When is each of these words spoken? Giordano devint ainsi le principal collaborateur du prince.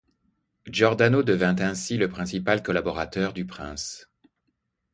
Giordano 0.67 1.21
devint 1.21 1.61
ainsi 1.61 1.95
le 1.95 2.09
principal 2.09 2.63
collaborateur 2.63 3.33
du 3.33 3.45
prince. 3.45 4.09